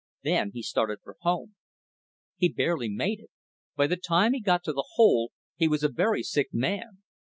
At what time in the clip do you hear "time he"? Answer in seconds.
3.97-4.41